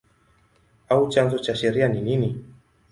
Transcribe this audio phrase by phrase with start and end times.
[0.95, 2.31] au chanzo cha sheria ni nini?